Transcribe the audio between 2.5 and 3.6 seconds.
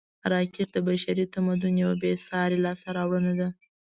لاسته راوړنه ده